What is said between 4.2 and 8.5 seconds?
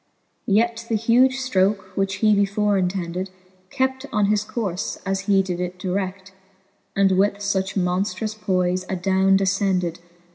his courfe, as he did it dired, And with fuch monftrous